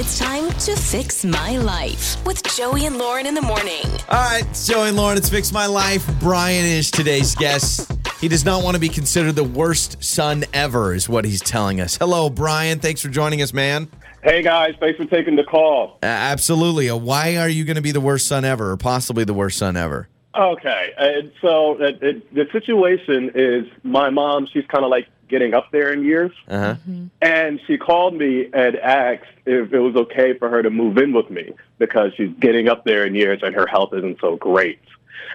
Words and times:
It's 0.00 0.16
time 0.16 0.48
to 0.48 0.76
fix 0.76 1.24
my 1.24 1.58
life 1.58 2.24
with 2.24 2.40
Joey 2.54 2.86
and 2.86 2.98
Lauren 2.98 3.26
in 3.26 3.34
the 3.34 3.42
morning. 3.42 3.82
All 4.08 4.30
right, 4.30 4.44
Joey 4.54 4.90
and 4.90 4.96
Lauren, 4.96 5.18
it's 5.18 5.28
Fix 5.28 5.50
My 5.50 5.66
Life. 5.66 6.06
Bryan 6.20 6.64
is 6.64 6.92
today's 6.92 7.34
guest. 7.34 7.90
He 8.20 8.28
does 8.28 8.44
not 8.44 8.62
want 8.62 8.76
to 8.76 8.80
be 8.80 8.88
considered 8.88 9.32
the 9.32 9.42
worst 9.42 10.00
son 10.00 10.44
ever, 10.54 10.94
is 10.94 11.08
what 11.08 11.24
he's 11.24 11.40
telling 11.40 11.80
us. 11.80 11.96
Hello, 11.96 12.30
Bryan. 12.30 12.78
Thanks 12.78 13.00
for 13.02 13.08
joining 13.08 13.42
us, 13.42 13.52
man. 13.52 13.90
Hey 14.22 14.40
guys, 14.40 14.76
thanks 14.78 14.98
for 14.98 15.06
taking 15.06 15.34
the 15.34 15.42
call. 15.42 15.98
Uh, 16.00 16.06
absolutely. 16.06 16.88
Uh, 16.88 16.94
Why 16.96 17.36
are 17.36 17.48
you 17.48 17.64
going 17.64 17.74
to 17.74 17.82
be 17.82 17.90
the 17.90 18.00
worst 18.00 18.28
son 18.28 18.44
ever, 18.44 18.70
or 18.70 18.76
possibly 18.76 19.24
the 19.24 19.34
worst 19.34 19.58
son 19.58 19.76
ever? 19.76 20.08
Okay, 20.32 20.92
and 20.96 21.32
so 21.40 21.74
uh, 21.82 21.90
it, 22.00 22.32
the 22.32 22.46
situation 22.52 23.32
is 23.34 23.66
my 23.82 24.10
mom. 24.10 24.46
She's 24.46 24.64
kind 24.66 24.84
of 24.84 24.92
like 24.92 25.08
getting 25.28 25.54
up 25.54 25.70
there 25.70 25.92
in 25.92 26.04
years, 26.04 26.32
Uh 26.48 26.58
huh. 26.58 26.74
and 27.22 27.60
she 27.66 27.76
called 27.78 28.14
me 28.14 28.48
and 28.52 28.76
asked 28.76 29.24
if 29.46 29.72
it 29.72 29.78
was 29.80 29.94
okay 29.96 30.36
for 30.38 30.48
her 30.48 30.62
to 30.62 30.70
move 30.70 30.98
in 30.98 31.12
with 31.12 31.30
me 31.30 31.52
because 31.78 32.12
she's 32.16 32.30
getting 32.40 32.68
up 32.68 32.84
there 32.84 33.04
in 33.06 33.14
years 33.14 33.40
and 33.42 33.54
her 33.54 33.66
health 33.66 33.92
isn't 33.94 34.18
so 34.20 34.36
great. 34.36 34.78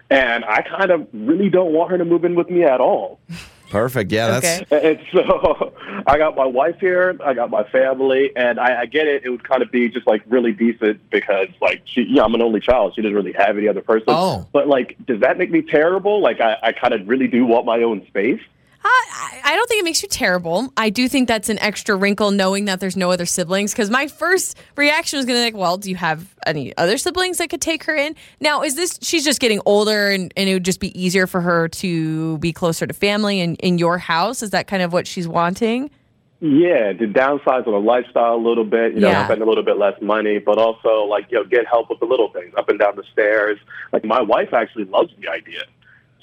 And 0.10 0.44
I 0.46 0.62
kind 0.62 0.92
of 0.92 1.08
really 1.14 1.50
don't 1.50 1.72
want 1.74 1.92
her 1.92 1.98
to 1.98 2.06
move 2.06 2.26
in 2.26 2.36
with 2.36 2.50
me 2.50 2.64
at 2.64 2.80
all. 2.82 3.20
Perfect. 3.70 4.12
Yeah, 4.12 4.40
that's 4.40 4.72
Okay. 4.72 4.90
And 4.92 5.00
so 5.12 5.74
I 6.06 6.20
got 6.20 6.36
my 6.36 6.46
wife 6.46 6.80
here, 6.80 7.18
I 7.26 7.34
got 7.34 7.50
my 7.50 7.64
family, 7.64 8.32
and 8.36 8.60
I, 8.60 8.82
I 8.82 8.86
get 8.86 9.08
it. 9.08 9.24
It 9.26 9.30
would 9.32 9.44
kind 9.44 9.64
of 9.64 9.72
be 9.72 9.90
just 9.90 10.06
like 10.06 10.22
really 10.28 10.52
decent 10.52 11.10
because 11.10 11.48
like 11.60 11.82
she, 11.86 12.04
yeah, 12.08 12.24
I'm 12.24 12.36
an 12.36 12.42
only 12.44 12.60
child. 12.60 12.94
She 12.96 13.02
doesn't 13.02 13.16
really 13.16 13.34
have 13.34 13.58
any 13.58 13.68
other 13.68 13.82
person. 13.82 14.06
Oh. 14.10 14.46
But 14.52 14.68
like, 14.68 14.96
does 15.08 15.22
that 15.22 15.40
make 15.40 15.50
me 15.50 15.64
terrible? 15.64 16.22
Like, 16.22 16.40
I, 16.40 16.56
I 16.62 16.72
kind 16.74 16.94
of 16.94 17.08
really 17.08 17.28
do 17.28 17.48
want 17.48 17.66
my 17.66 17.82
own 17.82 18.06
space. 18.06 18.42
I, 18.86 19.42
I 19.44 19.56
don't 19.56 19.68
think 19.70 19.82
it 19.82 19.86
makes 19.86 20.02
you 20.04 20.10
terrible. 20.10 20.72
I 20.76 20.90
do 20.90 21.08
think 21.08 21.28
that's 21.28 21.50
an 21.50 21.60
extra 21.60 21.96
wrinkle 21.96 22.32
knowing 22.32 22.66
that 22.66 22.80
there's 22.80 22.98
no 22.98 23.12
other 23.12 23.26
siblings. 23.26 23.72
Because 23.72 23.90
my 23.90 24.08
first 24.08 24.58
reaction 24.76 25.18
was 25.18 25.26
going 25.26 25.38
to 25.38 25.42
be 25.42 25.54
like, 25.54 25.60
well, 25.60 25.78
do 25.78 25.90
you 25.90 25.96
have 25.96 26.34
any 26.46 26.76
other 26.78 26.98
siblings 26.98 27.38
that 27.38 27.50
could 27.50 27.62
take 27.62 27.84
her 27.86 27.96
in? 27.96 28.16
Now, 28.40 28.64
is 28.64 28.76
this, 28.76 29.00
she's 29.02 29.24
just 29.24 29.40
getting 29.40 29.62
older 29.66 30.10
and, 30.10 30.34
and 30.36 30.50
it 30.50 30.54
would 30.54 30.66
just 30.66 30.80
be 30.80 30.98
easier 31.02 31.28
for 31.28 31.42
her 31.42 31.68
to 31.70 32.38
be 32.40 32.52
closer 32.52 32.86
to 32.86 32.94
family 32.94 33.40
and 33.42 33.60
in 33.62 33.78
your 33.78 33.98
house? 33.98 34.44
Is 34.44 34.50
that 34.50 34.68
kind 34.68 34.82
of 34.84 34.92
what 34.92 35.08
she's 35.08 35.28
wanting? 35.28 35.90
Yeah, 36.42 36.92
to 36.92 37.08
downsize 37.08 37.66
on 37.66 37.74
a 37.74 37.78
lifestyle 37.78 38.36
a 38.36 38.44
little 38.46 38.66
bit, 38.66 38.96
you 38.96 39.00
know, 39.00 39.08
Yeah. 39.08 39.26
spend 39.28 39.42
a 39.42 39.46
little 39.46 39.64
bit 39.64 39.78
less 39.78 39.94
money, 40.02 40.40
but 40.40 40.58
also 40.58 41.06
like, 41.06 41.28
you 41.32 41.38
know, 41.38 41.46
get 41.46 41.66
help 41.66 41.90
with 41.90 42.02
the 42.02 42.06
little 42.06 42.30
things, 42.34 42.54
up 42.58 42.68
and 42.68 42.78
down 42.78 42.98
the 42.98 43.04
stairs. 43.14 43.58
Like 43.94 44.04
my 44.04 44.22
wife 44.22 44.54
actually 44.54 44.84
loves 44.86 45.14
the 45.22 45.30
idea. 45.30 45.62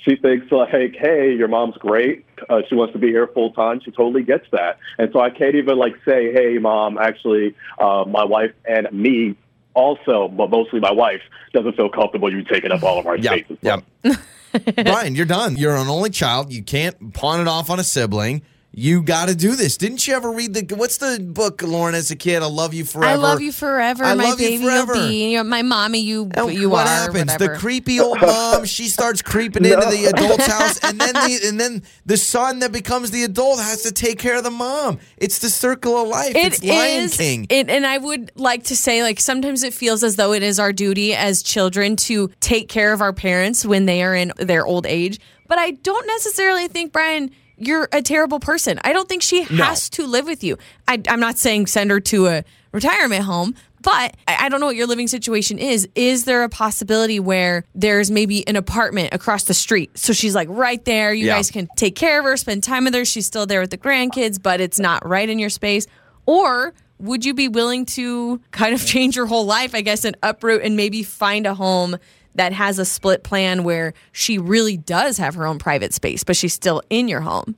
She 0.05 0.17
thinks 0.17 0.51
like, 0.51 0.71
hey, 0.97 1.35
your 1.35 1.49
mom's 1.49 1.77
great. 1.77 2.25
Uh, 2.49 2.63
she 2.69 2.75
wants 2.75 2.93
to 2.95 2.99
be 2.99 3.09
here 3.09 3.27
full 3.27 3.53
time. 3.53 3.81
She 3.85 3.91
totally 3.91 4.23
gets 4.23 4.47
that. 4.53 4.79
And 4.99 5.11
so 5.13 5.21
I 5.21 5.31
can't 5.31 5.55
even 5.55 5.79
like 5.79 5.95
say, 6.07 6.33
hey, 6.33 6.59
mom, 6.59 6.97
actually, 6.99 7.55
uh, 7.79 8.05
my 8.07 8.25
wife 8.25 8.53
and 8.65 8.91
me 8.93 9.37
also, 9.75 10.29
but 10.29 10.51
mostly 10.51 10.81
my 10.81 10.91
wife 10.91 11.21
doesn't 11.53 11.77
feel 11.77 11.91
comfortable 11.91 12.33
you 12.33 12.43
taking 12.45 12.73
up 12.73 12.83
all 12.83 12.99
of 12.99 13.07
our 13.07 13.17
yeah, 13.17 13.33
spaces. 13.33 13.59
yeah. 13.61 13.81
Bryan, 14.83 15.15
you're 15.15 15.27
done. 15.27 15.57
You're 15.57 15.77
an 15.77 15.89
only 15.89 16.11
child. 16.11 16.53
You 16.53 16.63
can't 16.63 17.13
pawn 17.13 17.41
it 17.41 17.49
off 17.49 17.71
on 17.71 17.79
a 17.79 17.85
sibling. 17.85 18.43
You 18.73 19.03
got 19.03 19.29
to 19.29 19.35
do 19.35 19.57
this. 19.57 19.77
Didn't 19.77 20.07
you 20.07 20.15
ever 20.15 20.31
read 20.31 20.55
the 20.55 20.77
what's 20.77 20.99
the 20.99 21.19
book, 21.21 21.61
Lauren, 21.61 21.97
as 21.97 22.13
a 22.13 22.17
kid? 22.17 22.41
I 22.41 22.47
love 22.47 22.73
you 22.73 22.85
forever. 22.85 23.11
I 23.13 23.17
love 23.17 23.41
you 23.41 23.51
forever. 23.51 24.05
I 24.05 24.15
my 24.15 24.23
love 24.25 24.41
you 24.41 24.49
baby 24.49 24.63
forever. 24.65 24.95
you'll 24.95 25.09
be. 25.09 25.33
You're 25.33 25.43
my 25.45 25.63
mommy, 25.63 25.99
you, 25.99 26.31
And 26.35 26.53
you 26.55 26.71
what 26.71 26.87
are. 26.87 26.89
happens? 26.89 27.33
whatever. 27.33 27.55
The 27.55 27.59
creepy 27.59 27.99
old 27.99 28.21
mom, 28.23 28.65
she 28.67 28.87
starts 28.87 29.23
creeping 29.23 29.65
into 29.65 29.77
the 29.91 30.07
adult's 30.15 30.47
house, 30.53 30.79
and 30.85 31.01
then 31.01 31.15
the 31.15 31.49
and 31.49 31.59
then 31.59 31.83
the 32.07 32.17
son 32.17 32.61
that 32.61 32.71
becomes 32.71 33.11
the 33.11 33.25
adult 33.25 33.59
has 33.59 33.83
to 33.83 33.91
take 33.93 34.21
care 34.21 34.37
of 34.37 34.45
the 34.45 34.51
mom. 34.53 35.01
It's 35.17 35.41
the 35.41 35.51
circle 35.51 36.01
of 36.03 36.07
life. 36.09 36.35
it's 36.37 36.63
Lion 36.63 37.03
is- 37.05 37.17
King. 37.17 37.47
It, 37.51 37.69
and 37.69 37.85
I 37.85 37.99
would 37.99 38.31
like 38.37 38.63
to 38.65 38.77
say, 38.77 39.03
like, 39.03 39.19
sometimes 39.19 39.65
it 39.65 39.75
feels 39.75 40.05
as 40.05 40.15
though 40.15 40.33
it 40.33 40.45
is 40.45 40.61
our 40.61 40.73
duty 40.73 41.13
as 41.13 41.43
children 41.43 41.97
to 41.97 42.29
take 42.39 42.69
care 42.69 42.93
of 42.93 43.01
our 43.03 43.13
parents 43.13 43.67
when 43.67 43.87
they 43.87 44.05
are 44.05 44.15
in 44.15 44.33
their 44.37 44.65
old 44.65 44.87
age. 44.87 45.19
But 45.49 45.59
I 45.59 45.73
don't 45.73 46.07
necessarily 46.07 46.69
think, 46.69 46.93
Bryan, 46.93 47.33
you're 47.61 47.89
a 47.93 48.03
terrible 48.03 48.41
person. 48.41 48.81
I 48.85 48.93
don't 48.93 49.09
think 49.09 49.23
she 49.23 49.43
has 49.45 49.89
to 49.91 50.07
live 50.07 50.25
with 50.27 50.43
you. 50.43 50.59
I, 50.89 51.01
I'm 51.09 51.21
not 51.21 51.39
saying 51.39 51.67
send 51.69 51.91
her 51.91 52.01
to 52.01 52.27
a 52.27 52.45
retirement 52.73 53.25
home. 53.25 53.55
But 53.83 54.15
I 54.29 54.37
I 54.45 54.49
don't 54.51 54.61
know 54.61 54.67
what 54.67 54.77
your 54.77 54.87
living 54.87 55.09
situation 55.09 55.59
is. 55.59 55.89
Is 55.95 56.25
there 56.27 56.43
a 56.43 56.51
possibility 56.51 57.19
where 57.19 57.65
there's 57.75 58.11
maybe 58.11 58.47
an 58.47 58.57
apartment 58.57 59.15
across 59.15 59.45
the 59.45 59.55
street? 59.55 59.97
So 59.97 60.13
she's 60.13 60.35
like 60.35 60.49
right 60.51 60.85
there. 60.85 61.15
You 61.15 61.27
Yeah. 61.27 61.37
guys 61.37 61.51
can 61.51 61.67
take 61.77 61.97
care 61.97 62.19
of 62.19 62.27
her, 62.27 62.37
spend 62.37 62.63
time 62.63 62.85
with 62.85 62.93
her. 62.95 63.07
She's 63.07 63.25
still 63.27 63.47
there 63.47 63.61
with 63.63 63.71
the 63.71 63.79
grandkids, 63.79 64.41
but 64.43 64.61
it's 64.61 64.79
not 64.79 65.09
right 65.09 65.27
in 65.27 65.39
your 65.39 65.49
space. 65.49 65.87
Or 66.27 66.75
would 66.99 67.25
you 67.25 67.33
be 67.33 67.49
willing 67.49 67.87
to 67.87 68.39
kind 68.51 68.75
of 68.75 68.85
change 68.95 69.17
your 69.17 69.25
whole 69.25 69.47
life, 69.47 69.75
I 69.75 69.81
guess, 69.81 70.05
and 70.05 70.15
uproot 70.23 70.61
and 70.63 70.77
maybe 70.77 71.03
find 71.03 71.47
a 71.47 71.55
home 71.55 71.97
that 72.41 72.55
has 72.55 72.79
a 72.79 72.87
split 72.87 73.23
plan 73.23 73.65
where 73.65 73.93
she 74.13 74.39
really 74.39 74.79
does 74.79 75.19
have 75.19 75.35
her 75.35 75.47
own 75.47 75.59
private 75.59 75.93
space, 75.93 76.25
but 76.25 76.35
she's 76.35 76.55
still 76.55 76.81
in 76.89 77.07
your 77.07 77.21
home? 77.21 77.55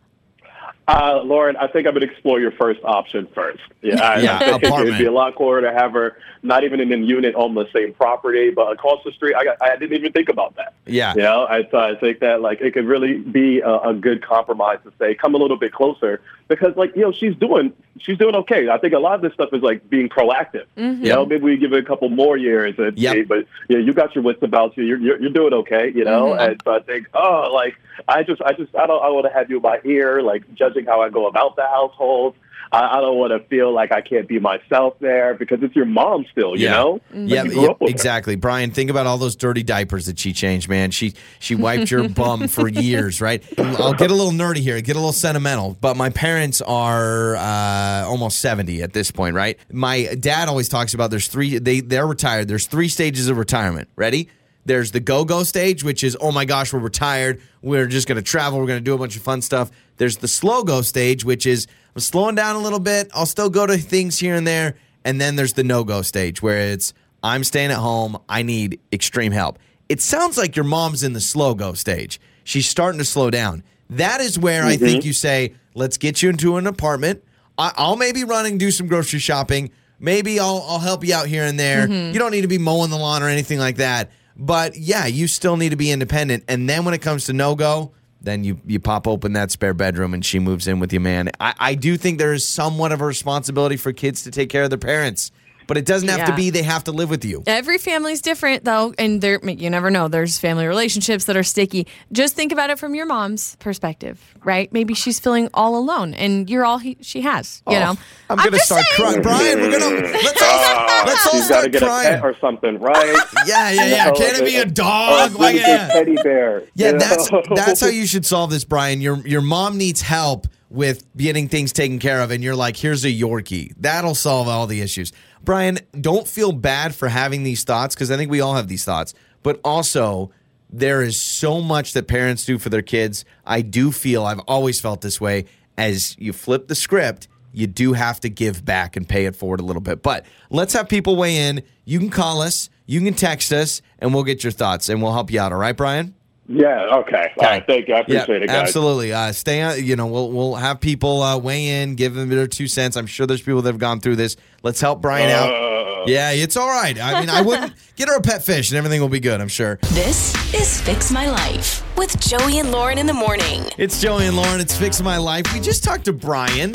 Uh, 0.88 1.20
Lauren, 1.25 1.56
I 1.56 1.69
think 1.69 1.87
I 1.87 1.91
would 1.91 2.03
explore 2.03 2.41
your 2.41 2.50
first 2.53 2.81
option 2.82 3.28
first. 3.34 3.60
Yeah, 3.82 4.03
I, 4.03 4.19
Yeah, 4.20 4.37
I 4.37 4.38
think 4.38 4.65
apartment. 4.65 4.88
it'd 4.88 4.98
be 4.98 5.06
a 5.06 5.12
lot 5.12 5.34
cooler 5.37 5.60
to 5.60 5.72
have 5.72 5.93
her 5.93 6.16
not 6.43 6.65
even 6.65 6.81
in 6.81 6.93
a 6.93 6.97
unit 6.97 7.34
on 7.37 7.54
the 7.54 7.66
same 7.72 7.94
property, 7.94 8.50
but 8.50 8.72
across 8.72 8.98
the 9.04 9.12
street. 9.12 9.34
I, 9.37 9.44
got, 9.44 9.59
I 9.62 9.76
didn't 9.76 9.97
even 9.97 10.12
think 10.12 10.28
about 10.28 10.56
that. 10.56 10.75
Yeah. 10.87 11.15
you 11.15 11.22
know, 11.22 11.47
I, 11.47 11.69
so 11.71 11.78
I 11.78 11.94
think 11.94 12.19
that 12.21 12.41
like 12.41 12.60
it 12.60 12.72
could 12.75 12.87
really 12.87 13.19
be 13.19 13.60
a, 13.60 13.78
a 13.78 13.94
good 13.94 14.25
compromise 14.25 14.78
to 14.84 14.92
say 14.98 15.15
come 15.15 15.34
a 15.34 15.38
little 15.38 15.56
bit 15.56 15.72
closer 15.72 16.21
because 16.48 16.76
like 16.76 16.94
you 16.97 17.03
know 17.03 17.12
she's 17.12 17.34
doing 17.37 17.72
she's 17.98 18.19
doing 18.19 18.34
okay. 18.34 18.69
I 18.69 18.78
think 18.78 18.92
a 18.92 18.98
lot 18.98 19.15
of 19.15 19.22
this 19.22 19.32
stuff 19.34 19.50
is 19.53 19.62
like 19.62 19.88
being 19.88 20.09
proactive. 20.09 20.66
You 20.76 21.09
know, 21.09 21.25
maybe 21.25 21.42
we 21.42 21.56
give 21.56 21.72
it 21.72 21.78
a 21.78 21.87
couple 21.87 22.09
more 22.09 22.37
years, 22.37 22.75
and 22.78 22.98
Yep. 22.98 23.15
see, 23.15 23.22
but 23.22 23.47
yeah, 23.69 23.78
you 23.78 23.92
got 23.92 24.15
your 24.15 24.22
wits 24.25 24.42
about 24.42 24.76
you. 24.76 24.84
You're 24.84 24.98
you're, 24.98 25.21
you're 25.21 25.31
doing 25.32 25.54
okay. 25.54 25.92
You 25.94 26.04
know, 26.04 26.34
and 26.34 26.60
so 26.65 26.75
I 26.75 26.81
think 26.81 27.09
oh 27.15 27.50
like 27.53 27.76
I 28.09 28.22
just 28.22 28.42
I 28.42 28.53
just 28.53 28.75
I 28.76 28.87
don't 28.87 29.03
I 29.03 29.09
want 29.10 29.26
to 29.26 29.32
have 29.32 29.50
you 29.50 29.60
by 29.60 29.72
my 29.72 29.81
ear 29.91 30.22
like 30.22 30.42
judging 30.72 30.87
how 30.87 31.00
I 31.03 31.09
go 31.10 31.27
about 31.27 31.56
the 31.56 31.62
household. 31.66 32.34
I, 32.71 32.97
I 32.97 33.00
don't 33.03 33.19
want 33.19 33.33
to 33.33 33.47
feel 33.49 33.75
like 33.75 33.93
I 33.93 34.00
can't 34.00 34.27
be 34.27 34.38
myself 34.38 34.94
there 34.99 35.34
because 35.34 35.59
it's 35.62 35.77
your 35.77 35.84
mom 35.84 36.25
still. 36.33 36.56
You 36.56 36.66
Yeah. 36.66 36.71
know, 36.72 37.00
Yeah, 37.12 37.43
Like, 37.43 37.53
you 37.53 37.60
yeah, 37.62 37.69
her. 37.69 37.75
exactly. 37.83 38.34
Bryan, 38.34 38.71
think 38.71 38.88
about 38.88 39.06
all 39.06 39.19
those 39.19 39.37
dirty 39.37 39.62
diapers 39.62 40.06
that 40.06 40.19
she 40.19 40.33
changed, 40.33 40.71
man. 40.71 40.91
She 40.91 41.12
she 41.38 41.55
wiped 41.55 41.91
your 41.91 42.09
bum 42.09 42.49
for 42.49 42.69
years, 42.69 43.21
right? 43.21 43.43
I'll 43.59 43.93
get 43.93 44.10
a 44.10 44.15
little 44.15 44.33
nerdy 44.33 44.59
here, 44.59 44.81
get 44.81 44.97
a 44.97 44.99
little 44.99 45.12
sentimental, 45.12 45.77
but 45.83 45.99
my 45.99 46.09
parents 46.09 46.62
are 46.62 47.37
uh, 47.37 48.06
almost 48.06 48.41
70 48.41 48.81
at 48.83 48.94
this 48.94 49.10
point, 49.10 49.34
right? 49.34 49.59
My 49.71 50.15
dad 50.19 50.49
always 50.49 50.69
talks 50.71 50.94
about 50.94 51.10
there's 51.10 51.28
three 51.28 51.59
they 51.59 51.81
they're 51.81 52.06
retired. 52.06 52.49
There's 52.49 52.66
three 52.66 52.89
stages 52.89 53.28
of 53.28 53.37
retirement. 53.37 53.89
Ready? 53.97 54.31
There's 54.65 54.93
the 54.93 55.00
go-go 55.00 55.43
stage, 55.43 55.83
which 55.83 56.05
is, 56.05 56.17
oh 56.21 56.31
my 56.31 56.45
gosh, 56.45 56.73
we're 56.73 56.78
retired. 56.78 57.43
We're 57.62 57.87
just 57.87 58.06
going 58.06 58.17
to 58.17 58.23
travel. 58.23 58.61
We're 58.61 58.67
going 58.67 58.78
to 58.78 58.84
do 58.84 58.95
a 58.95 58.99
bunch 58.99 59.17
of 59.17 59.23
fun 59.23 59.43
stuff. 59.43 59.71
There's 59.97 60.19
the 60.19 60.28
slow-go 60.28 60.83
stage, 60.83 61.25
which 61.25 61.47
is 61.47 61.67
I'm 61.95 62.00
slowing 62.00 62.37
down 62.37 62.56
a 62.56 62.61
little 62.61 62.78
bit. 62.78 63.11
I'll 63.12 63.27
still 63.27 63.51
go 63.51 63.67
to 63.67 63.77
things 63.77 64.19
here 64.19 64.34
and 64.37 64.47
there. 64.47 64.77
And 65.05 65.21
then 65.21 65.34
there's 65.34 65.55
the 65.55 65.65
no-go 65.65 66.03
stage, 66.03 66.43
where 66.43 66.59
it's 66.59 66.95
I'm 67.25 67.43
staying 67.43 67.72
at 67.72 67.78
home. 67.78 68.19
I 68.28 68.43
need 68.43 68.78
extreme 68.93 69.33
help. 69.33 69.59
It 69.89 70.01
sounds 70.01 70.39
like 70.39 70.55
your 70.55 70.65
mom's 70.65 71.03
in 71.03 71.12
the 71.12 71.21
slow-go 71.21 71.72
stage. 71.75 72.21
She's 72.45 72.69
starting 72.69 72.99
to 72.99 73.05
slow 73.05 73.31
down. 73.31 73.65
That 73.91 74.21
is 74.21 74.39
where 74.39 74.65
I 74.65 74.77
think 74.77 75.01
mm-hmm. 75.01 75.09
you 75.09 75.12
say, 75.12 75.55
let's 75.75 75.99
get 75.99 76.22
you 76.22 76.31
into 76.31 76.56
an 76.56 76.67
apartment. 76.69 77.22
I- 77.59 77.72
I'll 77.77 77.97
maybe 77.97 78.25
run 78.25 78.47
and 78.47 78.61
do 78.61 78.71
some 78.71 78.87
grocery 78.87 79.19
shopping. 79.19 79.71
Maybe 79.99 80.41
I'll, 80.41 80.65
I'll 80.69 80.78
help 80.78 81.05
you 81.05 81.15
out 81.15 81.27
here 81.27 81.45
and 81.45 81.59
there. 81.61 81.87
Mm-hmm. 81.87 82.12
You 82.12 82.19
don't 82.19 82.31
need 82.31 82.41
to 82.41 82.49
be 82.49 82.59
mowing 82.59 82.91
the 82.91 82.97
lawn 82.97 83.22
or 83.22 83.28
anything 83.28 83.59
like 83.59 83.77
that. 83.77 84.11
But 84.42 84.76
yeah, 84.76 85.06
you 85.06 85.28
still 85.28 85.56
need 85.56 85.69
to 85.69 85.76
be 85.76 85.92
independent. 85.92 86.42
And 86.48 86.69
then 86.69 86.84
when 86.84 86.94
it 86.94 86.98
comes 87.00 87.26
to 87.26 87.32
no 87.32 87.54
go, 87.54 87.92
then 88.20 88.42
you 88.42 88.60
you 88.66 88.80
pop 88.80 89.06
open 89.06 89.34
that 89.34 89.53
spare 89.53 89.72
bedroom 89.72 90.14
and 90.14 90.25
she 90.25 90.41
moves 90.41 90.66
in 90.66 90.80
with 90.80 90.92
you, 90.92 90.98
man. 90.98 91.30
I, 91.38 91.54
I 91.58 91.75
do 91.76 91.97
think 91.97 92.19
there 92.19 92.32
is 92.32 92.47
somewhat 92.47 92.91
of 92.91 93.00
a 93.00 93.06
responsibility 93.06 93.76
for 93.76 93.92
kids 93.92 94.25
to 94.25 94.32
take 94.32 94.48
care 94.48 94.64
of 94.64 94.70
their 94.70 94.80
parents. 94.80 95.30
But 95.67 95.77
it 95.77 95.87
doesn't 95.87 96.09
have 96.09 96.28
to 96.28 96.34
be 96.34 96.50
they 96.50 96.62
have 96.62 96.84
to 96.84 96.92
live 96.92 97.10
with 97.10 97.25
you. 97.25 97.42
Every 97.47 97.78
family's 97.78 98.21
different, 98.21 98.65
though, 98.65 98.95
and 98.98 99.21
there 99.21 99.41
you 99.45 99.71
never 99.71 99.91
know. 99.91 100.09
There's 100.09 100.39
family 100.39 100.66
relationships 100.66 101.25
that 101.25 101.36
are 101.36 101.42
sticky. 101.42 101.86
Just 102.13 102.34
think 102.34 102.53
about 102.53 102.71
it 102.71 102.78
from 102.78 102.95
your 102.95 103.07
mom's 103.07 103.57
perspective, 103.57 104.21
right? 104.45 104.72
Maybe 104.72 104.95
she's 104.95 105.19
feeling 105.19 105.48
all 105.54 105.77
alone, 105.77 106.15
and 106.15 106.48
you're 106.48 106.65
all 106.65 106.78
he, 106.78 106.97
she 107.01 107.22
has. 107.22 107.63
You 107.69 107.77
oh, 107.77 107.81
know, 107.81 107.98
Oh, 108.33 108.36
I'm 108.39 108.45
gonna 108.45 108.59
start 108.60 108.84
saying. 108.97 109.22
crying. 109.22 109.22
Bryan, 109.22 109.60
we're 109.60 109.78
gonna 109.78 110.01
let's 110.01 110.42
all 110.42 110.86
let's 111.07 111.27
all 111.27 111.33
She's 111.33 111.48
got 111.48 111.63
to 111.65 111.71
start 111.71 111.72
get 111.72 111.83
a 111.83 111.86
crying. 111.86 112.15
pet 112.15 112.25
or 112.25 112.36
something, 112.41 112.78
right? 112.78 113.19
Yeah, 113.47 113.71
yeah, 113.71 113.86
yeah. 113.86 114.07
You 114.07 114.13
know, 114.13 114.19
Can 114.19 114.42
it 114.42 114.45
be 114.45 114.57
a 114.57 114.65
dog? 114.65 115.34
Like, 115.34 115.54
really 115.54 115.60
yeah. 115.60 115.86
big 115.89 115.92
teddy 115.92 116.16
bear. 116.22 116.63
Yeah, 116.75 116.92
that's 116.92 117.31
know? 117.31 117.42
that's 117.54 117.81
how 117.81 117.89
you 117.89 118.07
should 118.07 118.25
solve 118.25 118.51
this, 118.51 118.65
Bryan. 118.65 119.01
Your 119.01 119.27
your 119.27 119.41
mom 119.42 119.77
needs 119.78 120.01
help 120.01 120.47
with 120.72 121.04
getting 121.16 121.48
things 121.48 121.72
taken 121.72 121.98
care 121.98 122.21
of, 122.21 122.30
and 122.30 122.42
you're 122.42 122.57
like, 122.57 122.77
here's 122.77 123.04
a 123.04 123.13
Yorkie. 123.13 123.74
That'll 123.78 124.15
solve 124.15 124.48
all 124.48 124.66
the 124.66 124.80
issues. 124.80 125.13
Bryan, 125.42 125.78
don't 126.01 126.27
feel 126.27 126.53
bad 126.53 126.95
for 126.95 127.09
having 127.09 127.42
these 127.42 127.65
thoughts 127.65 127.95
because 127.95 128.10
I 128.10 128.16
think 128.16 128.30
we 128.30 128.41
all 128.41 128.54
have 128.54 128.69
these 128.69 128.84
thoughts. 128.84 129.13
But 129.42 129.60
also, 129.65 130.30
there 130.71 131.03
is 131.03 131.21
so 131.21 131.60
much 131.60 131.92
that 131.92 132.09
parents 132.09 132.47
do 132.47 132.59
for 132.59 132.69
their 132.69 132.83
kids. 132.83 133.24
I 133.45 133.60
do 133.60 133.92
feel 133.92 134.24
I've 134.24 134.41
always 134.41 134.80
felt 134.80 135.01
this 135.01 135.21
way. 135.21 135.45
As 135.77 136.16
you 136.19 136.33
flip 136.33 136.69
the 136.69 136.74
script 136.74 137.28
you 137.53 137.66
do 137.66 137.92
have 137.92 138.19
to 138.21 138.28
give 138.28 138.65
back 138.65 138.97
and 138.97 139.09
pay 139.09 139.27
it 139.27 139.36
forward 139.36 139.60
a 139.60 139.63
little 139.63 139.83
bit. 139.83 140.03
But 140.03 140.27
let's 140.51 140.72
have 140.72 140.89
people 140.89 141.16
weigh 141.16 141.36
in. 141.36 141.63
You 141.84 141.98
can 141.98 142.10
call 142.10 142.41
us, 142.41 142.71
you 142.86 143.01
can 143.01 143.15
text 143.15 143.53
us, 143.53 143.83
and 143.98 144.13
we'll 144.15 144.24
get 144.24 144.42
your 144.42 144.51
thoughts 144.51 144.89
and 144.89 145.03
we'll 145.03 145.13
help 145.13 145.30
you 145.30 145.41
out. 145.41 145.53
All 145.53 145.59
right, 145.59 145.77
Bryan? 145.77 146.15
Yeah. 146.54 146.97
Okay. 146.99 147.31
All 147.39 147.45
right. 147.45 147.66
Thank 147.66 147.89
you. 147.89 147.95
I 147.95 148.01
appreciate 148.01 148.28
yeah, 148.28 148.45
it, 148.45 148.47
guys. 148.49 148.57
Absolutely. 148.69 149.13
Uh, 149.13 149.33
stay 149.33 149.63
on. 149.63 149.83
You 149.83 149.97
know, 149.97 150.07
we'll 150.07 150.31
we'll 150.31 150.54
have 150.57 150.81
people 150.81 151.22
uh, 151.22 151.39
weigh 151.39 151.83
in, 151.83 151.95
give 151.95 152.15
them 152.15 152.28
their 152.28 152.47
two 152.47 152.69
cents. 152.69 152.97
I'm 152.97 153.07
sure 153.07 153.27
there's 153.27 153.41
people 153.41 153.63
that 153.63 153.71
have 153.71 153.78
gone 153.81 154.01
through 154.01 154.16
this. 154.16 154.37
Let's 154.63 154.81
help 154.81 155.01
Bryan 155.01 155.31
Uh. 155.31 155.34
out. 155.45 156.09
Yeah, 156.09 156.33
it's 156.33 156.57
all 156.57 156.69
right. 156.69 157.01
I 157.01 157.21
mean, 157.21 157.31
I 157.31 157.43
wouldn't 157.43 157.72
get 157.97 158.09
her 158.09 158.16
a 158.16 158.21
pet 158.21 158.43
fish, 158.43 158.71
and 158.71 158.77
everything 158.78 159.01
will 159.01 159.09
be 159.09 159.21
good. 159.21 159.41
I'm 159.41 159.47
sure. 159.49 159.78
This 159.93 160.34
is 160.53 160.81
Fix 160.81 161.13
My 161.13 161.31
Life 161.31 161.84
with 161.97 162.19
Joey 162.21 162.59
and 162.59 162.72
Lauren 162.72 162.98
in 162.98 163.07
the 163.07 163.15
morning. 163.15 163.63
It's 163.78 164.01
Joey 164.01 164.27
and 164.27 164.37
Lauren. 164.37 164.60
It's 164.60 164.77
Fix 164.77 165.01
My 165.01 165.16
Life. 165.16 165.53
We 165.55 165.60
just 165.60 165.84
talked 165.84 166.05
to 166.07 166.13
Bryan. 166.13 166.75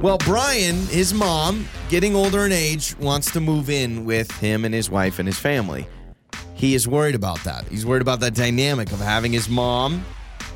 Well, 0.00 0.16
Bryan, 0.18 0.86
his 0.86 1.12
mom, 1.14 1.68
getting 1.90 2.16
older 2.16 2.46
in 2.46 2.50
age, 2.52 2.96
wants 2.98 3.30
to 3.32 3.40
move 3.40 3.68
in 3.70 4.04
with 4.06 4.30
him 4.38 4.64
and 4.64 4.74
his 4.74 4.88
wife 4.90 5.18
and 5.18 5.28
his 5.28 5.38
family. 5.38 5.86
He 6.62 6.76
is 6.76 6.86
worried 6.86 7.16
about 7.16 7.42
that. 7.42 7.66
He's 7.66 7.84
worried 7.84 8.02
about 8.02 8.20
that 8.20 8.34
dynamic 8.34 8.92
of 8.92 9.00
having 9.00 9.32
his 9.32 9.48
mom, 9.48 10.04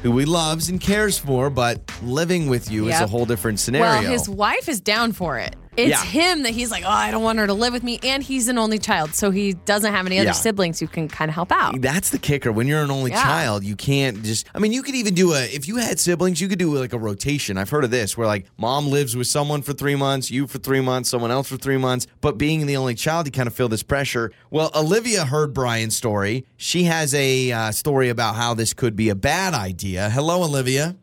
who 0.05 0.17
he 0.19 0.25
loves 0.25 0.69
and 0.69 0.81
cares 0.81 1.19
for, 1.19 1.50
but 1.50 1.81
living 2.00 2.49
with 2.49 2.70
you 2.70 2.87
is 2.87 3.00
a 3.00 3.08
whole 3.08 3.26
different 3.26 3.58
scenario. 3.58 4.03
Well, 4.03 4.12
his 4.12 4.29
wife 4.29 4.69
is 4.69 4.81
down 4.81 5.11
for 5.11 5.37
it. 5.37 5.56
It's 5.76 5.90
Yeah. 5.90 6.02
him 6.05 6.43
that 6.44 6.52
he's 6.52 6.70
like, 6.70 6.84
oh, 6.84 6.88
I 6.90 7.11
don't 7.11 7.23
want 7.23 7.38
her 7.38 7.46
to 7.46 7.55
live 7.55 7.73
with 7.73 7.82
me. 7.82 7.99
And 8.02 8.23
he's 8.23 8.49
an 8.49 8.58
only 8.58 8.78
child. 8.78 9.14
So 9.14 9.31
he 9.31 9.52
doesn't 9.52 9.93
have 9.93 10.06
any 10.06 10.19
other 10.19 10.26
Yeah. 10.28 10.32
siblings 10.32 10.81
who 10.81 10.87
can 10.87 11.08
kind 11.08 11.28
of 11.28 11.34
help 11.34 11.52
out. 11.52 11.81
That's 11.81 12.11
the 12.11 12.19
kicker. 12.19 12.50
When 12.52 12.67
you're 12.67 12.82
an 12.82 12.90
only 12.90 13.11
Yeah. 13.11 13.23
child, 13.23 13.64
you 13.64 13.76
can't 13.76 14.23
just. 14.23 14.46
I 14.55 14.58
mean, 14.58 14.73
you 14.73 14.82
could 14.82 14.94
even 14.94 15.14
do 15.14 15.32
a. 15.34 15.43
If 15.44 15.69
you 15.69 15.76
had 15.76 16.00
siblings, 16.00 16.40
you 16.40 16.49
could 16.49 16.58
do 16.58 16.75
like 16.76 16.93
a 16.93 16.99
rotation. 16.99 17.58
I've 17.58 17.70
heard 17.70 17.84
of 17.84 17.90
this, 17.90 18.17
where 18.17 18.26
like 18.26 18.46
mom 18.58 18.88
lives 18.90 19.17
with 19.17 19.26
someone 19.26 19.62
for 19.62 19.73
three 19.73 19.96
months, 19.96 20.31
you 20.31 20.46
for 20.46 20.58
three 20.58 20.81
months, 20.81 21.11
someone 21.11 21.31
else 21.31 21.49
for 21.49 21.56
three 21.56 21.76
months. 21.78 22.06
But 22.20 22.38
being 22.38 22.67
the 22.67 22.76
only 22.76 22.94
child, 22.94 23.26
you 23.26 23.32
kind 23.32 23.46
of 23.46 23.55
feel 23.55 23.69
this 23.69 23.82
pressure. 23.82 24.32
Well, 24.50 24.70
Olivia 24.75 25.25
heard 25.26 25.52
Bryan's 25.52 25.96
story. 25.96 26.46
She 26.56 26.84
has 26.84 27.14
a 27.14 27.52
uh, 27.52 27.70
story 27.73 28.08
about 28.08 28.37
how 28.37 28.55
this 28.55 28.73
could 28.73 28.96
be 28.96 29.08
a 29.08 29.14
bad 29.14 29.52
idea. 29.55 30.11
Hello, 30.11 30.43
Olivia. 30.43 30.96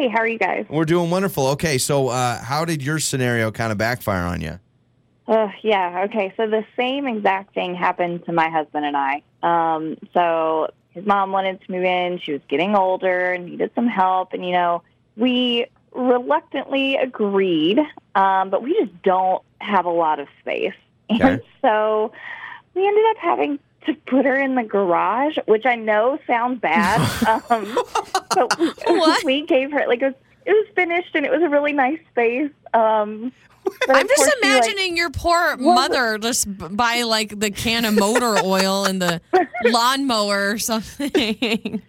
Hey, 0.00 0.08
how 0.08 0.20
are 0.20 0.26
you 0.26 0.38
guys? 0.38 0.64
We're 0.70 0.86
doing 0.86 1.10
wonderful. 1.10 1.48
Okay, 1.48 1.76
so 1.76 2.08
uh, 2.08 2.38
how 2.40 2.64
did 2.64 2.82
your 2.82 2.98
scenario 2.98 3.50
kind 3.50 3.70
of 3.70 3.76
backfire 3.76 4.22
on 4.24 4.40
you? 4.40 4.58
Uh, 5.28 5.48
yeah, 5.60 6.06
okay. 6.06 6.32
So 6.38 6.46
the 6.46 6.64
same 6.74 7.06
exact 7.06 7.52
thing 7.52 7.74
happened 7.74 8.24
to 8.24 8.32
my 8.32 8.48
husband 8.48 8.86
and 8.86 8.96
I. 8.96 9.22
Um, 9.42 9.98
so 10.14 10.70
his 10.92 11.04
mom 11.04 11.32
wanted 11.32 11.60
to 11.60 11.70
move 11.70 11.84
in. 11.84 12.18
She 12.18 12.32
was 12.32 12.40
getting 12.48 12.74
older 12.74 13.32
and 13.32 13.44
needed 13.44 13.72
some 13.74 13.88
help. 13.88 14.32
And, 14.32 14.42
you 14.42 14.52
know, 14.52 14.82
we 15.18 15.66
reluctantly 15.92 16.96
agreed, 16.96 17.78
um, 18.14 18.48
but 18.48 18.62
we 18.62 18.72
just 18.72 19.02
don't 19.02 19.42
have 19.58 19.84
a 19.84 19.90
lot 19.90 20.18
of 20.18 20.28
space. 20.40 20.72
Okay. 21.10 21.22
And 21.34 21.42
so 21.60 22.10
we 22.74 22.88
ended 22.88 23.04
up 23.10 23.16
having 23.18 23.58
to 23.86 23.94
put 24.06 24.24
her 24.24 24.36
in 24.36 24.54
the 24.54 24.62
garage, 24.62 25.36
which 25.46 25.64
I 25.66 25.74
know 25.76 26.18
sounds 26.26 26.60
bad. 26.60 27.00
um, 27.50 27.78
but 28.34 28.58
we, 28.58 28.68
What? 28.86 29.24
we 29.24 29.46
gave 29.46 29.72
her, 29.72 29.84
like, 29.86 30.02
it 30.02 30.06
was, 30.06 30.14
it 30.46 30.52
was 30.52 30.66
finished 30.74 31.14
and 31.14 31.24
it 31.24 31.30
was 31.32 31.42
a 31.42 31.48
really 31.48 31.72
nice 31.72 31.98
space. 32.10 32.50
Um, 32.74 33.32
I'm 33.88 34.08
just 34.08 34.16
course 34.16 34.32
we, 34.42 34.48
like, 34.48 34.62
imagining 34.64 34.96
your 34.96 35.10
poor 35.10 35.56
Well- 35.58 35.74
mother 35.74 36.18
just 36.18 36.46
b- 36.58 36.66
buy 36.70 37.02
like 37.02 37.38
the 37.38 37.50
can 37.50 37.84
of 37.84 37.94
motor 37.94 38.36
oil 38.44 38.84
and 38.84 39.00
the 39.00 39.20
lawnmower 39.64 40.50
or 40.52 40.58
something. 40.58 41.82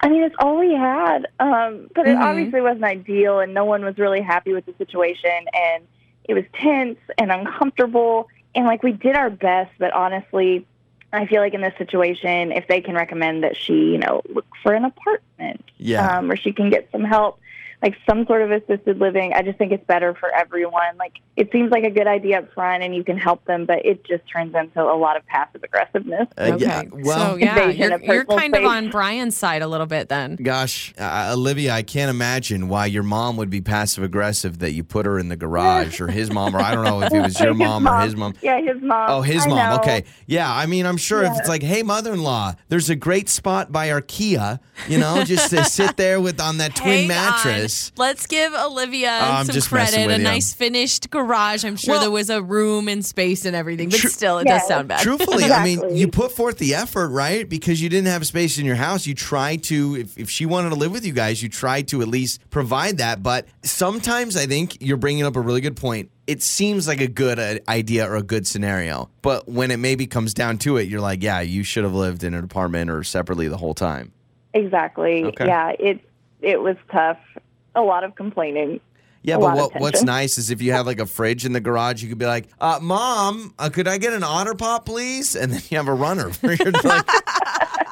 I 0.00 0.08
mean, 0.08 0.22
it's 0.24 0.34
all 0.40 0.58
we 0.58 0.74
had. 0.74 1.26
Um, 1.38 1.88
but 1.94 2.06
it 2.08 2.16
Mhm. 2.16 2.20
obviously 2.22 2.60
wasn't 2.60 2.84
ideal, 2.84 3.38
and 3.40 3.54
no 3.54 3.64
one 3.64 3.84
was 3.84 3.96
really 3.96 4.20
happy 4.20 4.52
with 4.52 4.66
the 4.66 4.74
situation. 4.76 5.30
And 5.54 5.84
it 6.24 6.34
was 6.34 6.44
tense 6.54 6.98
and 7.16 7.30
uncomfortable. 7.30 8.28
And 8.54 8.66
like 8.66 8.82
we 8.82 8.92
did 8.92 9.14
our 9.14 9.30
best, 9.30 9.70
but 9.78 9.92
honestly, 9.92 10.66
I 11.12 11.26
feel 11.26 11.40
like 11.40 11.54
in 11.54 11.60
this 11.62 11.74
situation, 11.78 12.52
if 12.52 12.66
they 12.68 12.80
can 12.80 12.94
recommend 12.94 13.42
that 13.44 13.56
she, 13.56 13.72
you 13.72 13.98
know, 13.98 14.22
look 14.28 14.46
for 14.62 14.74
an 14.74 14.84
apartment, 14.84 15.64
Yeah. 15.78 16.18
um, 16.18 16.28
where 16.28 16.36
she 16.36 16.52
can 16.52 16.68
get 16.70 16.88
some 16.92 17.04
help, 17.04 17.40
like 17.82 17.94
some 18.08 18.26
sort 18.26 18.42
of 18.42 18.50
assisted 18.50 18.98
living, 18.98 19.32
I 19.34 19.42
just 19.42 19.58
think 19.58 19.72
it's 19.72 19.86
better 19.86 20.14
for 20.14 20.34
everyone. 20.34 20.96
Like 20.98 21.14
it 21.36 21.50
seems 21.52 21.70
like 21.70 21.84
a 21.84 21.90
good 21.90 22.06
idea 22.06 22.40
up 22.40 22.52
front, 22.52 22.82
and 22.82 22.94
you 22.94 23.04
can 23.04 23.16
help 23.16 23.44
them, 23.44 23.66
but 23.66 23.84
it 23.84 24.04
just 24.04 24.22
turns 24.28 24.54
into 24.54 24.82
a 24.82 24.96
lot 24.96 25.16
of 25.16 25.24
passive 25.26 25.62
aggressiveness. 25.62 26.26
Uh, 26.36 26.52
okay. 26.54 26.64
yeah, 26.64 26.82
well, 26.90 27.32
so 27.32 27.36
yeah, 27.36 27.68
you're, 27.68 27.90
you're 27.90 28.24
personal 28.24 28.38
kind 28.38 28.56
of 28.56 28.64
on 28.64 28.90
Bryan's 28.90 29.36
side 29.36 29.62
a 29.62 29.68
little 29.68 29.86
bit 29.86 30.08
then. 30.08 30.36
Gosh, 30.36 30.92
uh, 30.98 31.30
Olivia, 31.32 31.72
I 31.72 31.82
can't 31.82 32.10
imagine 32.10 32.68
why 32.68 32.86
your 32.86 33.02
mom 33.04 33.36
would 33.36 33.50
be 33.50 33.60
passive 33.60 34.02
aggressive 34.02 34.58
that 34.58 34.72
you 34.72 34.82
put 34.82 35.06
her 35.06 35.18
in 35.18 35.28
the 35.28 35.36
garage 35.36 36.00
or 36.00 36.08
his 36.08 36.30
mom, 36.30 36.56
or 36.56 36.60
I 36.60 36.74
don't 36.74 36.84
know 36.84 37.02
if 37.02 37.12
it 37.12 37.20
was 37.20 37.38
your 37.38 37.48
His 37.58 37.58
mom, 37.58 37.88
or 37.88 38.00
his 38.00 38.16
mom. 38.16 38.34
Yeah, 38.42 38.60
his 38.60 38.82
mom. 38.82 39.10
Oh, 39.10 39.20
his 39.22 39.44
I 39.44 39.48
mom. 39.48 39.56
know. 39.56 39.76
Okay. 39.76 40.04
Yeah. 40.26 40.52
I 40.52 40.66
mean, 40.66 40.86
I'm 40.86 40.96
sure 40.96 41.22
if 41.22 41.32
it's 41.38 41.48
like, 41.48 41.62
hey, 41.62 41.82
mother 41.82 42.12
in 42.12 42.22
law, 42.22 42.54
there's 42.68 42.90
a 42.90 42.96
great 42.96 43.28
spot 43.28 43.72
by 43.72 43.90
our 43.90 44.00
Kia, 44.00 44.60
you 44.88 44.98
know, 44.98 45.24
just 45.24 45.50
to 45.50 45.64
sit 45.78 45.96
there 45.96 46.20
with 46.20 46.40
on 46.40 46.58
that 46.58 46.74
twin 46.74 47.08
Hang 47.08 47.10
on. 47.10 47.16
Mattress. 47.68 47.92
Let's 47.96 48.26
give 48.26 48.54
Olivia 48.54 49.10
I'm 49.10 49.46
some 49.46 49.54
just 49.54 49.70
messing 49.72 49.94
credit. 49.94 50.06
with 50.08 50.16
A 50.16 50.18
you. 50.18 50.24
nice 50.24 50.52
finished 50.52 51.10
garage. 51.10 51.64
I'm 51.64 51.76
sure 51.76 51.94
Well- 51.94 52.00
there 52.02 52.10
was 52.10 52.30
a 52.30 52.42
room 52.42 52.88
and 52.88 53.04
space 53.04 53.44
and 53.44 53.54
everything, 53.54 53.88
but 53.90 53.98
Tru- 54.00 54.10
still, 54.10 54.38
it 54.38 54.46
Yeah. 54.46 54.58
does 54.58 54.68
sound 54.68 54.88
bad. 54.88 55.00
Truthfully, 55.00 55.44
I 55.44 55.64
mean, 55.64 55.78
Exactly. 55.78 55.98
you 56.00 56.08
put 56.08 56.32
forth 56.32 56.58
the 56.58 56.74
effort, 56.74 57.08
right? 57.08 57.48
Because 57.48 57.80
you 57.82 57.88
didn't 57.88 58.08
have 58.08 58.26
space 58.26 58.58
in 58.58 58.64
your 58.66 58.76
house. 58.76 59.06
You 59.06 59.14
tried 59.14 59.62
to, 59.64 59.96
if, 59.96 60.16
if 60.18 60.30
she 60.30 60.46
wanted 60.46 60.70
to 60.70 60.76
live 60.76 60.92
with 60.92 61.04
you 61.04 61.12
guys, 61.12 61.42
you 61.42 61.48
tried 61.48 61.88
to 61.88 62.02
at 62.02 62.08
least 62.08 62.40
provide 62.50 62.98
that. 62.98 63.22
But 63.22 63.46
sometimes 63.62 64.36
I 64.36 64.46
think 64.46 64.78
you're 64.80 64.96
bringing 64.96 65.24
up 65.24 65.36
a 65.36 65.40
really 65.40 65.60
good 65.60 65.76
point. 65.76 66.10
It 66.26 66.42
seems 66.42 66.86
like 66.86 67.00
a 67.00 67.08
good 67.08 67.38
uh, 67.38 67.54
idea 67.68 68.06
or 68.08 68.16
a 68.16 68.22
good 68.22 68.46
scenario. 68.46 69.08
But 69.22 69.48
when 69.48 69.70
it 69.70 69.78
maybe 69.78 70.06
comes 70.06 70.34
down 70.34 70.58
to 70.58 70.76
it, 70.76 70.82
you're 70.88 71.00
like, 71.00 71.22
yeah, 71.22 71.40
you 71.40 71.62
should 71.62 71.84
have 71.84 71.94
lived 71.94 72.22
in 72.22 72.34
an 72.34 72.44
apartment 72.44 72.90
or 72.90 73.02
separately 73.02 73.48
the 73.48 73.56
whole 73.56 73.72
time. 73.74 74.12
Exactly. 74.54 75.24
Okay. 75.24 75.46
Yeah, 75.46 75.72
it 75.78 76.00
it 76.42 76.60
was 76.60 76.76
tough. 76.92 77.18
A 77.78 77.82
lot 77.82 78.02
of 78.02 78.16
complaining. 78.16 78.80
Yeah, 79.22 79.36
but 79.36 79.56
what, 79.56 79.80
what's 79.80 80.02
nice 80.02 80.36
is 80.38 80.50
if 80.50 80.60
you 80.62 80.72
have 80.72 80.86
like 80.86 80.98
a 80.98 81.06
fridge 81.06 81.44
in 81.44 81.52
the 81.52 81.60
garage, 81.60 82.02
you 82.02 82.08
could 82.08 82.18
be 82.18 82.26
like, 82.26 82.48
uh, 82.60 82.78
"Mom, 82.82 83.54
uh, 83.58 83.68
could 83.68 83.86
I 83.86 83.98
get 83.98 84.12
an 84.12 84.24
otter 84.24 84.54
pop, 84.54 84.84
please?" 84.84 85.36
And 85.36 85.52
then 85.52 85.60
you 85.70 85.76
have 85.76 85.86
a 85.88 85.94
runner. 85.94 86.30
like- 86.42 87.06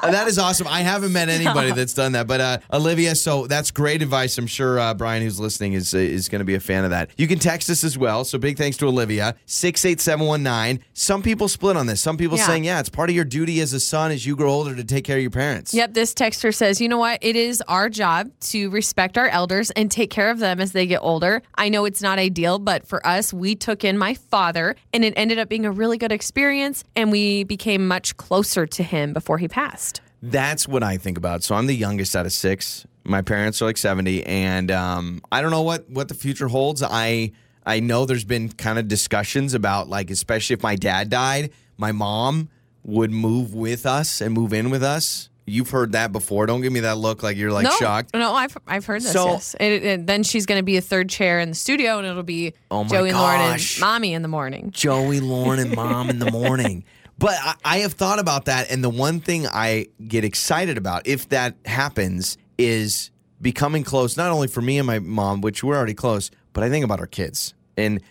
that 0.01 0.27
is 0.27 0.37
awesome. 0.39 0.67
I 0.67 0.81
haven't 0.81 1.13
met 1.13 1.29
anybody 1.29 1.71
that's 1.71 1.93
done 1.93 2.11
that, 2.13 2.27
but 2.27 2.41
uh, 2.41 2.57
Olivia, 2.73 3.15
so 3.15 3.47
that's 3.47 3.71
great 3.71 4.01
advice. 4.01 4.37
I'm 4.37 4.47
sure 4.47 4.79
uh, 4.79 4.93
Bryan, 4.93 5.23
who's 5.23 5.39
listening, 5.39 5.73
is 5.73 5.93
uh, 5.93 5.97
is 5.97 6.29
going 6.29 6.39
to 6.39 6.45
be 6.45 6.55
a 6.55 6.59
fan 6.59 6.83
of 6.83 6.89
that. 6.91 7.09
You 7.17 7.27
can 7.27 7.39
text 7.39 7.69
us 7.69 7.83
as 7.83 7.97
well. 7.97 8.23
So 8.23 8.37
big 8.37 8.57
thanks 8.57 8.77
to 8.77 8.87
Olivia 8.87 9.35
six 9.45 9.85
eight 9.85 9.99
seven 10.01 10.25
one 10.27 10.43
nine. 10.43 10.79
Some 10.93 11.21
people 11.21 11.47
split 11.47 11.77
on 11.77 11.87
this. 11.87 12.01
Some 12.01 12.17
people 12.17 12.37
Yeah. 12.37 12.45
saying, 12.47 12.63
"Yeah, 12.63 12.79
it's 12.79 12.89
part 12.89 13.09
of 13.09 13.15
your 13.15 13.25
duty 13.25 13.59
as 13.61 13.73
a 13.73 13.79
son 13.79 14.11
as 14.11 14.25
you 14.25 14.35
grow 14.35 14.51
older 14.51 14.75
to 14.75 14.83
take 14.83 15.03
care 15.03 15.17
of 15.17 15.21
your 15.21 15.31
parents." 15.31 15.73
Yep, 15.73 15.93
this 15.93 16.13
texter 16.13 16.53
says, 16.53 16.79
you 16.81 16.87
know 16.89 16.97
what? 16.97 17.19
It 17.21 17.35
is 17.35 17.61
our 17.67 17.89
job 17.89 18.29
to 18.41 18.69
respect 18.69 19.17
our 19.17 19.27
elders 19.27 19.71
and 19.71 19.89
take 19.91 20.09
care 20.09 20.29
of 20.29 20.39
them 20.39 20.59
as 20.59 20.71
they 20.71 20.85
get 20.85 20.99
older. 21.01 21.41
I 21.55 21.69
know 21.69 21.85
it's 21.85 22.01
not 22.01 22.19
ideal, 22.19 22.59
but 22.59 22.87
for 22.87 23.05
us, 23.05 23.33
we 23.33 23.55
took 23.55 23.83
in 23.83 23.97
my 23.97 24.13
father 24.13 24.75
and 24.93 25.03
it 25.03 25.13
ended 25.17 25.39
up 25.39 25.49
being 25.49 25.65
a 25.65 25.71
really 25.71 25.97
good 25.97 26.11
experience 26.11 26.83
and 26.95 27.11
we 27.11 27.43
became 27.43 27.87
much 27.87 28.17
closer 28.17 28.65
to 28.65 28.83
him 28.83 29.13
before 29.13 29.37
he 29.37 29.47
passed. 29.47 29.86
That's 30.21 30.67
what 30.67 30.83
I 30.83 30.97
think 30.97 31.17
about. 31.17 31.43
So 31.43 31.55
I'm 31.55 31.67
the 31.67 31.75
youngest 31.75 32.15
out 32.15 32.25
of 32.25 32.33
six. 32.33 32.85
My 33.03 33.21
parents 33.21 33.61
are 33.61 33.65
like 33.65 33.77
70, 33.77 34.25
and 34.25 34.71
um, 34.71 35.21
I 35.31 35.41
don't 35.41 35.51
know 35.51 35.61
what 35.61 35.89
what 35.89 36.07
the 36.07 36.15
future 36.15 36.47
holds. 36.47 36.83
I 36.83 37.31
I 37.65 37.79
know 37.79 38.05
there's 38.05 38.23
been 38.23 38.49
kind 38.49 38.79
of 38.79 38.87
discussions 38.87 39.53
about 39.53 39.89
like, 39.89 40.09
especially 40.09 40.55
if 40.55 40.63
my 40.63 40.75
dad 40.75 41.09
died, 41.09 41.51
my 41.77 41.91
mom 41.91 42.49
would 42.83 43.11
move 43.11 43.53
with 43.53 43.85
us 43.85 44.21
and 44.21 44.33
move 44.33 44.53
in 44.53 44.69
with 44.69 44.83
us. 44.83 45.29
You've 45.45 45.69
heard 45.69 45.93
that 45.93 46.11
before. 46.11 46.45
Don't 46.45 46.61
give 46.61 46.73
me 46.73 46.81
that 46.81 46.97
look 46.97 47.23
like 47.23 47.37
you're 47.37 47.53
like 47.53 47.63
no, 47.63 47.71
shocked. 47.77 48.13
No, 48.13 48.33
I've, 48.33 48.57
I've 48.67 48.85
heard 48.85 49.01
this. 49.01 49.13
So- 49.13 49.31
yes. 49.31 49.55
Then 49.59 50.23
she's 50.23 50.45
going 50.45 50.59
to 50.59 50.63
be 50.63 50.75
a 50.75 50.81
third 50.81 51.09
chair 51.09 51.39
in 51.39 51.49
the 51.49 51.55
studio 51.55 51.99
and 51.99 52.07
it'll 52.07 52.23
be 52.23 52.53
Oh 52.69 52.83
Joey 52.83 53.09
and 53.09 53.17
Lauren 53.17 53.41
and 53.41 53.77
mommy 53.79 54.13
in 54.13 54.23
the 54.23 54.27
morning. 54.27 54.71
Joey, 54.71 55.21
Lauren, 55.21 55.59
and 55.59 55.73
mom 55.73 56.09
in 56.09 56.19
the 56.19 56.31
morning. 56.31 56.83
But 57.19 57.35
I, 57.41 57.55
I 57.65 57.77
have 57.79 57.93
thought 57.93 58.19
about 58.19 58.45
that, 58.45 58.71
and 58.71 58.83
the 58.83 58.89
one 58.89 59.19
thing 59.19 59.47
I 59.47 59.87
get 60.07 60.23
excited 60.23 60.77
about, 60.77 61.07
if 61.07 61.29
that 61.29 61.55
happens, 61.65 62.37
is 62.57 63.11
becoming 63.41 63.83
close, 63.83 64.17
not 64.17 64.31
only 64.31 64.47
for 64.47 64.61
me 64.61 64.77
and 64.77 64.87
my 64.87 64.99
mom, 64.99 65.41
which 65.41 65.63
we're 65.63 65.75
already 65.75 65.93
close, 65.93 66.31
but 66.53 66.63
I 66.63 66.69
think 66.69 66.85
about 66.85 66.99
our 66.99 67.07
kids. 67.07 67.53
And 67.75 68.01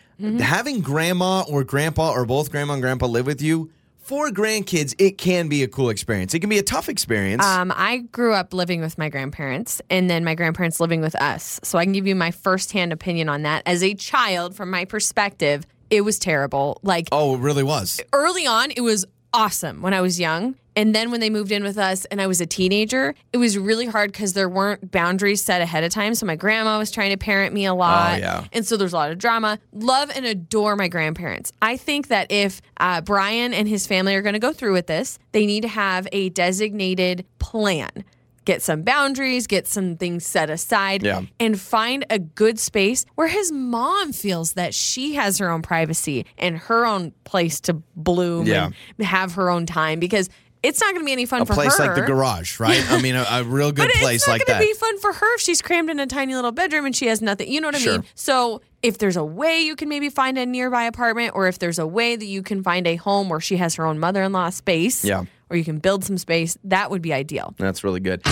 having 0.41 0.81
grandma 0.81 1.43
or 1.49 1.65
grandpa 1.65 2.13
or 2.13 2.25
both 2.25 2.51
grandma 2.51 2.75
and 2.75 2.83
grandpa 2.83 3.07
live 3.07 3.27
with 3.27 3.43
you, 3.43 3.71
for 3.99 4.31
grandkids, 4.31 4.95
it 4.99 5.19
can 5.19 5.49
be 5.49 5.65
a 5.65 5.69
cool 5.69 5.91
experience. 5.91 6.33
It 6.33 6.39
can 6.39 6.49
be 6.49 6.59
a 6.59 6.63
tough 6.63 6.89
experience. 6.89 7.45
Um, 7.45 7.73
I 7.75 7.99
grew 8.13 8.35
up 8.35 8.55
living 8.55 8.81
with 8.81 8.97
my 8.99 9.09
grandparents 9.09 9.83
and 9.91 10.09
then 10.09 10.23
my 10.23 10.37
grandparents 10.37 10.79
living 10.79 11.01
with 11.01 11.17
us. 11.17 11.59
So 11.65 11.77
I 11.77 11.85
can 11.85 11.93
give 11.93 12.07
you 12.07 12.15
my 12.15 12.31
firsthand 12.31 12.93
opinion 12.93 13.29
on 13.29 13.43
that. 13.43 13.65
As 13.67 13.83
a 13.83 13.95
child, 13.95 14.55
from 14.55 14.71
my 14.71 14.85
perspective, 14.85 15.67
it 15.91 16.03
was 16.03 16.19
terrible. 16.19 16.81
Like 16.83 17.09
oh, 17.13 17.35
it 17.35 17.41
really 17.41 17.63
was. 17.63 18.01
early 18.13 18.47
on, 18.47 18.71
it 18.71 18.81
was 18.81 19.05
awesome 19.33 19.83
when 19.83 19.95
I 19.95 20.01
was 20.01 20.19
young. 20.19 20.57
And 20.77 20.95
then 20.95 21.11
when 21.11 21.21
they 21.21 21.31
moved 21.31 21.53
in 21.53 21.63
with 21.63 21.79
us 21.79 22.05
and 22.07 22.21
I 22.21 22.27
was 22.27 22.41
a 22.43 22.47
teenager, 22.47 23.15
it 23.33 23.39
was 23.39 23.57
really 23.57 23.87
hard 23.87 24.13
because 24.13 24.35
there 24.35 24.49
weren't 24.49 24.91
boundaries 24.91 25.43
set 25.43 25.63
ahead 25.63 25.83
of 25.85 25.91
time. 25.91 26.15
So 26.15 26.27
my 26.27 26.37
grandma 26.37 26.79
was 26.79 26.91
trying 26.91 27.11
to 27.11 27.17
parent 27.17 27.55
me 27.55 27.65
a 27.65 27.73
lot. 27.73 28.15
Oh, 28.15 28.19
yeah. 28.19 28.45
And 28.53 28.67
so 28.67 28.77
there's 28.77 28.93
a 28.93 28.97
lot 28.97 29.11
of 29.11 29.17
drama. 29.17 29.59
Love 29.73 30.11
and 30.15 30.27
adore 30.27 30.77
my 30.77 30.89
grandparents. 30.89 31.51
I 31.63 31.79
think 31.79 32.09
that 32.09 32.31
if 32.31 32.61
uh, 32.77 33.01
Bryan 33.01 33.55
and 33.55 33.67
his 33.67 33.87
family 33.87 34.15
are 34.17 34.23
going 34.23 34.35
to 34.35 34.39
go 34.39 34.53
through 34.53 34.75
with 34.75 34.87
this, 34.87 35.19
they 35.33 35.47
need 35.47 35.63
to 35.63 35.69
have 35.69 36.07
a 36.13 36.29
designated 36.31 37.25
plan. 37.39 38.05
Get 38.47 38.63
some 38.63 38.83
boundaries, 38.83 39.47
get 39.47 39.67
some 39.67 39.97
things 39.97 40.25
set 40.25 40.49
aside, 40.51 41.03
Yeah. 41.03 41.23
and 41.39 41.61
find 41.61 42.07
a 42.09 42.19
good 42.19 42.59
space 42.59 43.05
where 43.17 43.29
his 43.29 43.53
mom 43.53 44.13
feels 44.13 44.55
that 44.55 44.73
she 44.73 45.15
has 45.17 45.37
her 45.39 45.51
own 45.51 45.61
privacy 45.61 46.25
and 46.39 46.57
her 46.57 46.87
own 46.87 47.13
place 47.25 47.61
to 47.63 47.75
bloom 47.97 48.47
Yeah. 48.47 48.71
and 48.99 49.07
have 49.07 49.35
her 49.35 49.51
own 49.51 49.67
time 49.67 49.99
because 50.01 50.31
it's 50.63 50.81
not 50.81 50.93
going 50.95 51.01
to 51.03 51.05
be 51.07 51.13
any 51.13 51.27
fun 51.27 51.45
for 51.45 51.55
her. 51.55 51.61
A 51.61 51.65
for 51.65 51.71
place 51.71 51.79
her. 51.79 51.87
like 51.87 51.95
the 51.97 52.03
garage, 52.07 52.59
right? 52.59 52.83
I 52.91 53.01
mean, 53.03 53.15
a, 53.15 53.25
a 53.31 53.45
real 53.45 53.71
good 53.73 53.89
But 53.93 54.01
place 54.01 54.23
it's 54.23 54.29
not 54.29 54.45
going 54.47 54.61
to 54.61 54.67
be 54.67 54.73
fun 54.75 54.99
for 55.01 55.13
her 55.13 55.35
if 55.35 55.41
she's 55.41 55.61
crammed 55.63 55.91
in 55.91 56.01
a 56.01 56.07
tiny 56.07 56.35
little 56.35 56.51
bedroom 56.53 56.87
and 56.87 56.97
she 56.97 57.07
has 57.09 57.21
nothing. 57.21 57.51
You 57.51 57.61
know 57.61 57.69
what 57.69 57.75
I 57.77 57.79
Sure. 57.79 57.93
mean? 57.99 58.05
So 58.15 58.63
if 58.83 58.99
there's 58.99 59.17
a 59.17 59.25
way 59.25 59.61
you 59.61 59.77
can 59.77 59.89
maybe 59.89 60.09
find 60.09 60.39
a 60.39 60.47
nearby 60.47 60.85
apartment, 60.85 61.33
or 61.35 61.47
if 61.49 61.59
there's 61.59 61.79
a 61.79 61.87
way 61.87 62.17
that 62.17 62.27
you 62.27 62.43
can 62.43 62.63
find 62.63 62.87
a 62.87 62.97
home 62.97 63.29
where 63.29 63.41
she 63.41 63.57
has 63.59 63.75
her 63.75 63.87
own 63.87 63.99
mother-in-law 63.99 64.51
space, 64.51 65.05
Yeah. 65.05 65.25
Or 65.51 65.57
you 65.57 65.65
can 65.65 65.79
build 65.79 66.05
some 66.05 66.19
space, 66.19 66.57
that 66.65 66.91
would 66.91 67.03
be 67.03 67.13
ideal. 67.13 67.55
That's 67.59 67.85
really 67.85 68.01
good. 68.01 68.23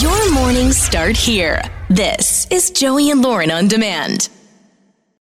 Your 0.00 0.32
mornings 0.32 0.76
start 0.76 1.16
here. 1.16 1.62
This 1.88 2.46
is 2.50 2.70
Joey 2.70 3.10
and 3.10 3.22
Lauren 3.22 3.50
on 3.50 3.68
demand. 3.68 4.28